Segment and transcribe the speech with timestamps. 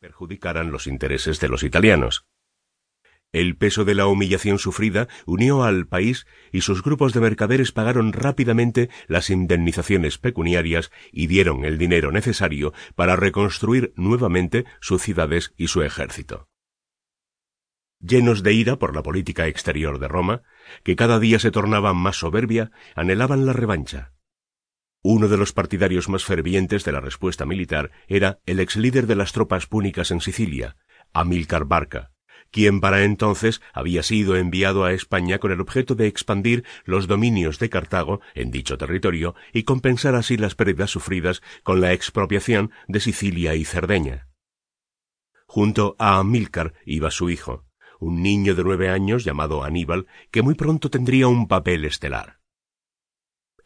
[0.00, 2.24] perjudicaran los intereses de los italianos.
[3.32, 8.14] El peso de la humillación sufrida unió al país y sus grupos de mercaderes pagaron
[8.14, 15.68] rápidamente las indemnizaciones pecuniarias y dieron el dinero necesario para reconstruir nuevamente sus ciudades y
[15.68, 16.48] su ejército.
[18.00, 20.42] Llenos de ira por la política exterior de Roma,
[20.82, 24.14] que cada día se tornaba más soberbia, anhelaban la revancha.
[25.02, 29.16] Uno de los partidarios más fervientes de la respuesta militar era el ex líder de
[29.16, 30.76] las tropas púnicas en Sicilia,
[31.14, 32.12] Amílcar Barca,
[32.50, 37.58] quien para entonces había sido enviado a España con el objeto de expandir los dominios
[37.58, 43.00] de Cartago en dicho territorio y compensar así las pérdidas sufridas con la expropiación de
[43.00, 44.28] Sicilia y Cerdeña.
[45.46, 47.64] Junto a Amílcar iba su hijo,
[48.00, 52.39] un niño de nueve años llamado Aníbal, que muy pronto tendría un papel estelar.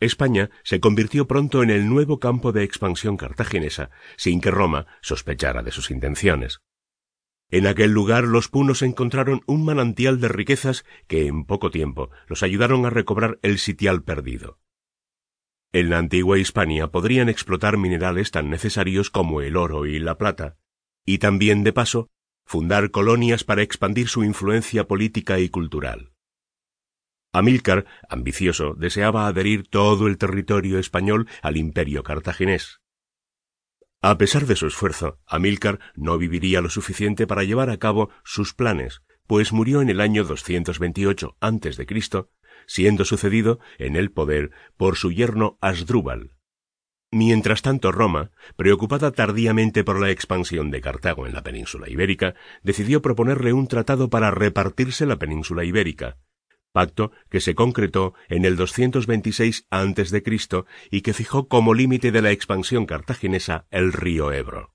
[0.00, 5.62] España se convirtió pronto en el nuevo campo de expansión cartaginesa, sin que Roma sospechara
[5.62, 6.60] de sus intenciones.
[7.50, 12.42] En aquel lugar los punos encontraron un manantial de riquezas que en poco tiempo los
[12.42, 14.58] ayudaron a recobrar el sitial perdido.
[15.72, 20.56] En la antigua Hispania podrían explotar minerales tan necesarios como el oro y la plata,
[21.04, 22.08] y también, de paso,
[22.46, 26.13] fundar colonias para expandir su influencia política y cultural.
[27.34, 32.80] Amílcar, ambicioso, deseaba adherir todo el territorio español al imperio cartaginés.
[34.00, 38.54] A pesar de su esfuerzo, Amílcar no viviría lo suficiente para llevar a cabo sus
[38.54, 41.86] planes, pues murió en el año 228 a.C.,
[42.66, 46.36] siendo sucedido en el poder por su yerno Asdrúbal.
[47.10, 53.02] Mientras tanto, Roma, preocupada tardíamente por la expansión de Cartago en la península ibérica, decidió
[53.02, 56.16] proponerle un tratado para repartirse la península ibérica,
[56.74, 60.22] pacto que se concretó en el 226 a.C.
[60.90, 64.74] y que fijó como límite de la expansión cartaginesa el río Ebro.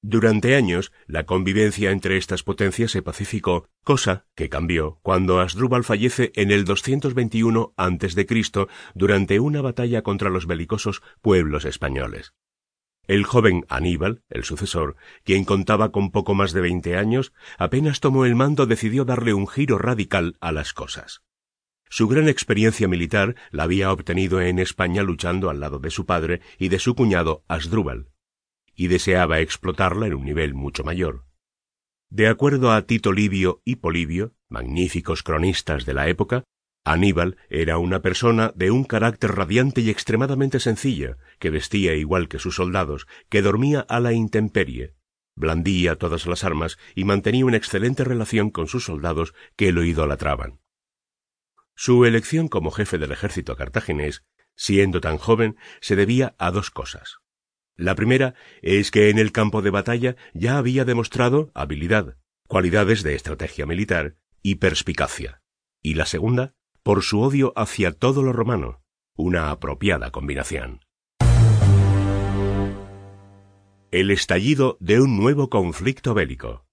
[0.00, 6.30] Durante años, la convivencia entre estas potencias se pacificó, cosa que cambió cuando Asdrúbal fallece
[6.36, 8.26] en el 221 a.C.
[8.94, 12.34] durante una batalla contra los belicosos pueblos españoles.
[13.06, 18.24] El joven Aníbal, el sucesor, quien contaba con poco más de veinte años, apenas tomó
[18.24, 21.22] el mando decidió darle un giro radical a las cosas.
[21.88, 26.40] Su gran experiencia militar la había obtenido en España luchando al lado de su padre
[26.58, 28.08] y de su cuñado Asdrúbal,
[28.74, 31.24] y deseaba explotarla en un nivel mucho mayor.
[32.10, 36.44] De acuerdo a Tito Livio y Polibio, magníficos cronistas de la época,
[36.86, 42.38] Aníbal era una persona de un carácter radiante y extremadamente sencilla, que vestía igual que
[42.38, 44.94] sus soldados, que dormía a la intemperie,
[45.34, 50.60] blandía todas las armas y mantenía una excelente relación con sus soldados que lo idolatraban.
[51.74, 57.16] Su elección como jefe del ejército cartaginés, siendo tan joven, se debía a dos cosas.
[57.74, 63.16] La primera es que en el campo de batalla ya había demostrado habilidad, cualidades de
[63.16, 65.42] estrategia militar y perspicacia.
[65.82, 66.55] Y la segunda,
[66.86, 68.80] por su odio hacia todo lo romano,
[69.16, 70.84] una apropiada combinación.
[73.90, 76.64] El estallido de un nuevo conflicto bélico.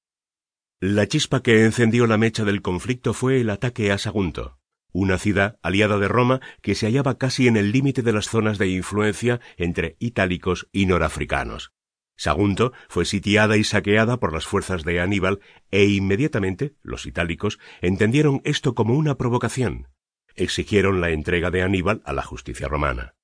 [0.80, 4.60] La chispa que encendió la mecha del conflicto fue el ataque a Sagunto,
[4.92, 8.60] una ciudad aliada de Roma que se hallaba casi en el límite de las zonas
[8.60, 11.74] de influencia entre itálicos y norafricanos.
[12.16, 15.40] Sagunto fue sitiada y saqueada por las fuerzas de Aníbal
[15.72, 19.88] e inmediatamente los itálicos entendieron esto como una provocación
[20.36, 23.16] exigieron la entrega de Aníbal a la justicia romana.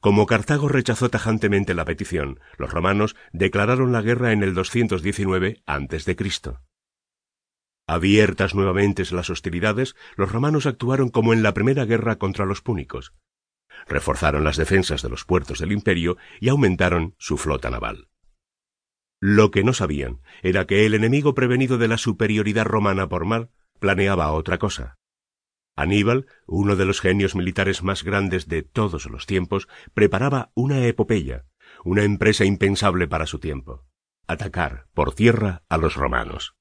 [0.00, 6.16] Como Cartago rechazó tajantemente la petición, los romanos declararon la guerra en el 219 a.C.
[7.88, 13.14] Abiertas nuevamente las hostilidades, los romanos actuaron como en la primera guerra contra los púnicos.
[13.86, 18.08] Reforzaron las defensas de los puertos del imperio y aumentaron su flota naval.
[19.20, 23.50] Lo que no sabían era que el enemigo prevenido de la superioridad romana por mar
[23.80, 24.97] planeaba otra cosa.
[25.78, 31.44] Aníbal, uno de los genios militares más grandes de todos los tiempos, preparaba una epopeya,
[31.84, 33.86] una empresa impensable para su tiempo,
[34.26, 36.56] atacar por tierra a los romanos.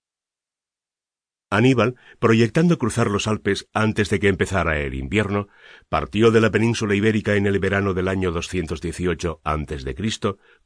[1.50, 5.48] Aníbal, proyectando cruzar los Alpes antes de que empezara el invierno,
[5.90, 9.96] partió de la península ibérica en el verano del año 218 a.C.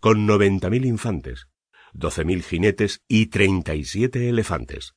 [0.01, 1.47] con noventa mil infantes,
[1.93, 4.93] doce mil jinetes y treinta y siete elefantes.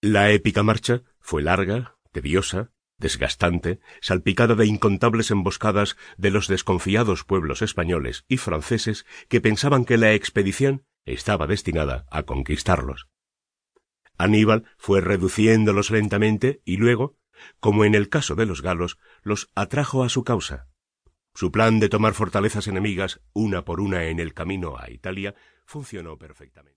[0.00, 7.62] La épica marcha fue larga, tediosa, desgastante, salpicada de incontables emboscadas de los desconfiados pueblos
[7.62, 13.06] españoles y franceses que pensaban que la expedición estaba destinada a conquistarlos.
[14.18, 17.16] Aníbal fue reduciéndolos lentamente y luego,
[17.60, 20.66] como en el caso de los galos, los atrajo a su causa.
[21.34, 26.18] Su plan de tomar fortalezas enemigas una por una en el camino a Italia funcionó
[26.18, 26.66] perfectamente.